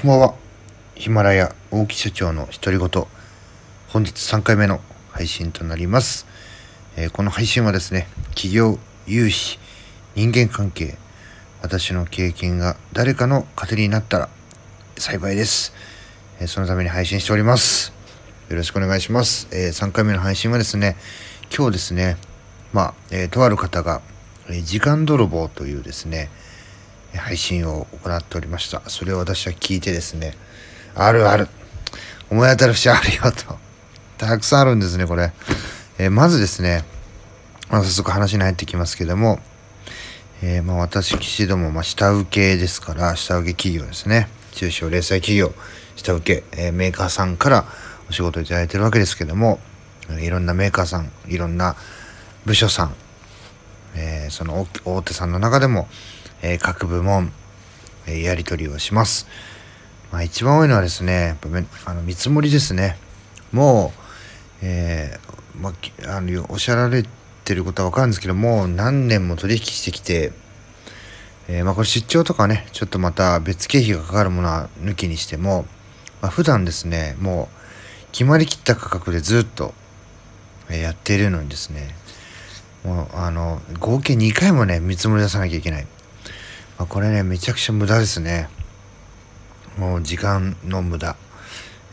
[0.00, 0.34] こんばんは。
[0.94, 3.06] ヒマラヤ大木社長の独り言。
[3.88, 4.80] 本日3回目の
[5.10, 6.26] 配信となります。
[6.96, 9.58] えー、この配信はですね、企業、融資、
[10.14, 10.96] 人間関係、
[11.60, 14.30] 私の経験が誰かの糧になったら
[14.96, 15.74] 幸いです。
[16.40, 17.92] えー、そのために配信しております。
[18.48, 19.48] よろしくお願いします。
[19.52, 20.96] えー、3回目の配信はですね、
[21.54, 22.16] 今日ですね、
[22.72, 24.00] まあ、えとある方が、
[24.48, 26.30] え時間泥棒というですね、
[27.18, 28.82] 配信を行っておりました。
[28.86, 30.34] それを私は聞いてですね、
[30.94, 31.48] あるある。
[32.30, 33.58] 思い当たる節あるよと。
[34.18, 35.32] たくさんあるんですね、これ。
[35.98, 36.84] えー、まずですね、
[37.70, 39.40] まあ、早速話に入ってきますけども、
[40.42, 44.28] えー、まあ私、岸ども、まあ、下請けですから、下請け企業ですね。
[44.52, 45.52] 中小零細企業、
[45.96, 47.64] 下請け、えー、メーカーさんから
[48.08, 49.60] お仕事をいただいてるわけですけども、
[50.20, 51.76] いろんなメーカーさん、いろんな
[52.44, 52.94] 部署さん、
[53.94, 55.88] えー、その大手さんの中でも、
[56.42, 57.32] えー、各部門、
[58.06, 59.26] えー、やり取りをします。
[60.12, 61.36] まあ、一番多いのはですね、
[61.84, 62.96] あの見積もりですね。
[63.52, 64.00] もう、
[64.62, 67.04] えー、まあ、あのおっしゃられ
[67.44, 70.32] てることは分かるんですけどもう、何年も取引してきて、
[71.48, 75.66] えー、まあ、これ出張とかね、ちょっとまた別経費がかかるものは抜きにしても、
[76.22, 79.74] まあ、普段ですね、もう決まりきった価格でずっと
[80.70, 81.94] やっているのにですね、
[82.84, 85.86] もうあの合計2回もね見積もり出さなきゃいけない
[86.80, 88.48] まあ、これねめちゃくちゃ無駄ですね。
[89.76, 91.14] もう時間の無駄、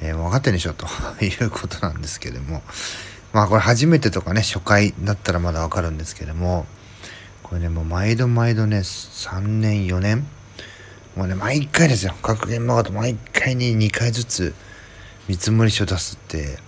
[0.00, 0.74] えー、分かってんでしょ？
[0.74, 0.86] と。
[1.24, 2.62] いうことなんですけども。
[3.32, 6.68] まあこれ初めてとかね初回だったらまだ分かるんですけども。
[7.42, 10.24] これねもう毎度毎度ね3年4年
[11.16, 12.14] もうね毎回ですよ。
[12.22, 14.54] 各現場ごと毎回に2回ずつ
[15.26, 16.60] 見積書出すって。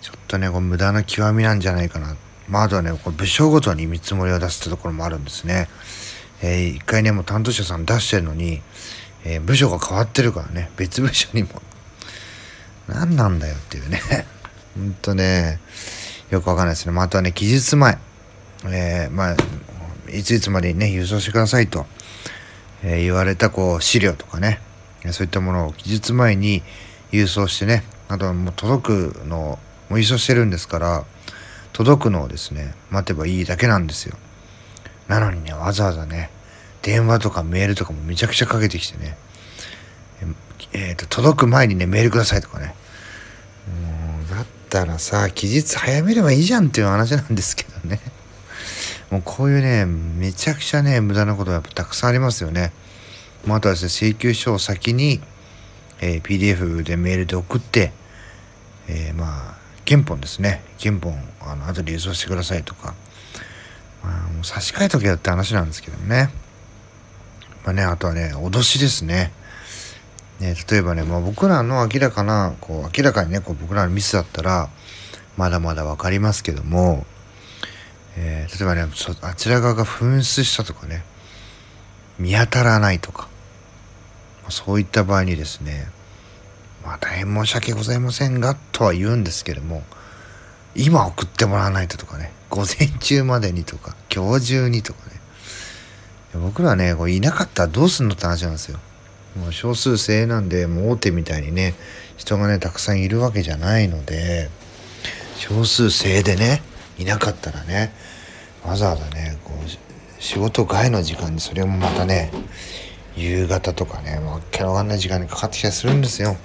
[0.00, 2.16] ちょっとねこれ無駄な極みなんじゃないかな。
[2.48, 5.68] まああとはねこれ部署ごとに見積もりを出すってところもあるんですね。
[6.42, 8.60] えー、一回ねもう担当者さん出してるのに、
[9.24, 10.70] えー、部署が変わってるからね。
[10.76, 11.62] 別部署にも。
[12.88, 14.00] 何なんだよっていうね。
[14.76, 15.58] ほんとね
[16.30, 17.98] よくわかんないですね、まあ、あとはね期日前。
[18.66, 19.36] えー、まあ
[20.10, 21.86] いついつまでにね郵送してくださいと、
[22.82, 24.60] えー、言われたこう資料とかね。
[25.12, 26.62] そういったものを期日前に
[27.12, 27.84] 郵送してね。
[28.08, 29.58] あとはもう届くのを
[29.88, 31.04] もう郵送してるんですから
[31.72, 34.16] 届くのをですね待てばいいだけなんですよ。
[35.08, 36.30] なのにね、わざわざね、
[36.82, 39.16] 電話とかメールとかもめちゃくちゃかけてきてね、
[40.72, 42.74] えっ、ー、と、届く前にね、メールくださいとかね。
[43.66, 48.00] もう、だったらさ、期日早めればいいじゃんっていう話なんですけどね。
[49.10, 52.72] もうこういうね、めちゃくちゃね、無駄なことがやっぱたくさんありますよね。
[53.46, 55.20] まあ、あとはですね、請求書を先に、
[56.00, 57.92] えー、PDF でメールで送って、
[58.88, 59.56] えー、まあ、
[59.86, 60.62] 原本ですね。
[60.80, 62.94] 原本、あの、後で郵送してくださいとか。
[64.36, 66.30] もう差し替えとけよって話なんですけどね。
[67.64, 69.32] まあね、あとはね、脅しですね。
[70.40, 74.68] ね、例えばね、まあ、僕らの明らかな、こう、明らかにね、こう僕らのミスだったら、
[75.36, 77.04] まだまだ分かりますけども、
[78.16, 78.90] えー、例えばね
[79.22, 81.04] あちら側が紛失したとかね、
[82.18, 83.28] 見当たらないとか、
[84.48, 85.88] そういった場合にですね、
[86.82, 89.82] まあ大変申し訳ございませんが、とは言うんですけども、
[90.76, 95.16] 今送ってもらわないととかね、午前中までにとか、今日中にとかね。
[96.40, 98.78] 僕らね、こういなかったらどうすんのって話なんですよ。
[99.36, 101.74] もう少数精鋭なんで、もう大手みたいにね、
[102.16, 104.50] 人がね、たくさんいるわけじゃないので、
[105.36, 106.62] 少数精鋭でね、
[106.98, 107.92] いなかったらね、
[108.64, 112.30] わざわざね、こう、仕事外の時間にそれもまたね、
[113.16, 116.36] 夕方とかね、わけのわかんない時間にかかってきたりするんですよ。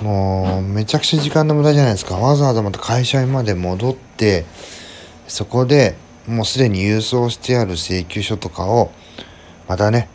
[0.00, 2.16] もうめちゃくちゃ時間の無駄じゃないですか。
[2.16, 4.44] わざわざまた会社まで戻って
[5.28, 5.96] そこで
[6.26, 8.90] もうすでに郵送してある請求書とかを
[9.68, 10.08] またね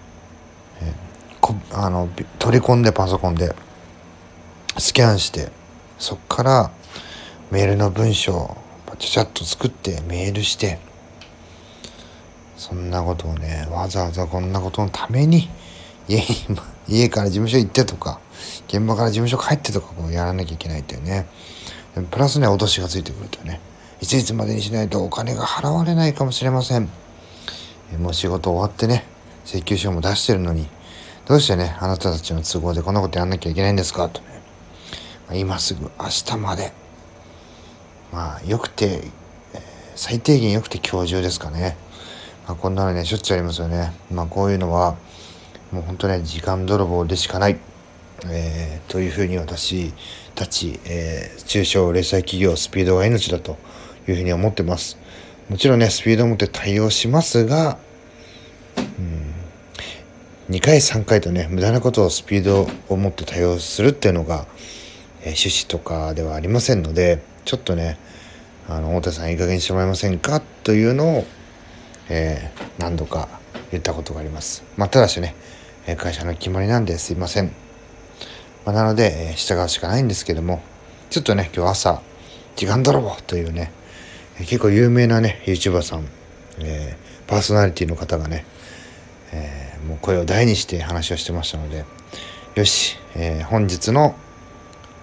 [1.71, 2.09] あの
[2.39, 3.55] 取り込んでパソコンで
[4.77, 5.49] スキャンして
[5.99, 6.71] そっから
[7.51, 8.57] メールの文章を
[8.97, 10.79] ちゃちゃっと作ってメールして
[12.57, 15.49] そんなことをねわざわざこんなことのために
[16.07, 16.23] 家
[16.87, 18.19] 家から事務所行ってとか
[18.67, 21.27] 現場から事務所帰ってとかこうやらなきゃいけないっていうね。
[22.11, 23.59] プラスね脅しがついてくるとね。
[24.01, 26.89] いついつまでにしないとお金が払われないかもしれません。
[27.99, 29.05] もう仕事終わってね
[29.45, 30.67] 請求書も出してるのに。
[31.27, 34.41] どうしてねあなたたちの都合でこんなことやんなきゃいけないんですかとね、
[35.27, 36.71] ま、今すぐ明日まで。
[38.11, 39.01] まあよくて、
[39.95, 41.75] 最低限よくて今日中ですかね、
[42.47, 43.91] まあ、こんなのねしょっちゅうありますよね。
[44.11, 44.95] まあこういうのは
[45.71, 47.57] もう本当ね時間泥棒でしかない。
[48.27, 49.93] えー、というふうに私
[50.35, 53.57] たち、えー、中小零細企業スピードが命だと
[54.07, 54.97] いうふうに思ってます。
[55.49, 57.77] もちろんね、スピードを持って対応しますが、
[60.47, 64.47] うん、2回3回とね無駄なことをスピードを持って対応するっていうのが、
[65.21, 67.97] えー、趣旨とかではありませんのでちょっとね
[68.67, 71.25] あの太田さんいい加減にしてもらえませんかというのを、
[72.09, 73.29] えー、何度か
[73.71, 74.63] 言ったことがあります。
[74.77, 75.35] まあ、ただしね
[75.97, 77.64] 会社の決まりなんですいません。
[78.65, 80.61] まあ、なので、えー、従うしかないんですけども
[81.09, 82.01] ちょっとね今日朝
[82.55, 83.71] 時間泥棒というね
[84.39, 86.07] 結構有名なね YouTuber さん、
[86.59, 88.45] えー、パーソナリティの方がね、
[89.31, 91.85] えー、もう声を大にして話をしてましたので
[92.55, 94.15] よし、えー、本日の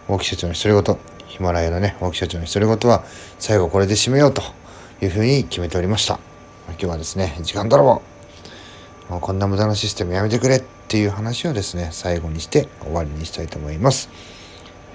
[0.08, 0.98] 大木社長の独り言
[1.28, 3.04] ヒマラヤのね大木社長の独り言は
[3.38, 4.42] 最後これで締めようと
[5.00, 6.18] いうふうに決めておりました。
[6.68, 8.02] 今日はですね時間泥棒。
[9.08, 10.62] もうこんな無駄なシステムやめてくれ。
[10.92, 14.10] っていう話をですね最後にして終わりにしたいと思います。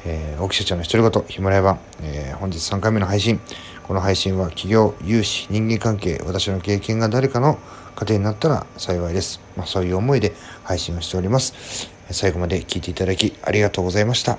[0.06, 3.40] えー、大木社長の独り言ヒマラヤ版、えー、本日3回目の配信。
[3.82, 7.58] この配信は企業融資人間関係私の経験が誰かの
[7.96, 10.34] 糧になったら幸いです、まあ、そういう思いで
[10.64, 11.90] 配信をしております。
[12.12, 14.38] 最後まで聞いていただきありがとうございました。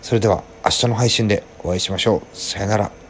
[0.00, 2.34] それでは明日の配信でお会いしましょう。
[2.34, 3.05] さよなら。